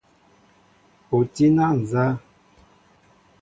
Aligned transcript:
O 1.17 1.19
tí 1.33 1.45
na 1.57 1.67
nzá? 1.79 2.07